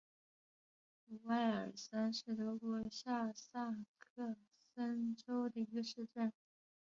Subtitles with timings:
[1.11, 4.35] 乌埃尔森是德国下萨克
[4.73, 6.33] 森州的一个市镇。